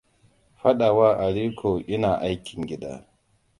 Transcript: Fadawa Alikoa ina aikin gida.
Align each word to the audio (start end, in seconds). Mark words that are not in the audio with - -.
Fadawa 0.61 1.19
Alikoa 1.19 1.83
ina 1.87 2.17
aikin 2.21 2.65
gida. 2.67 3.01